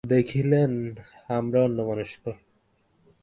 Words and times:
দেখিলেন, 0.03 0.95
আমরা 1.27 1.59
অন্যমনস্ক। 1.63 2.31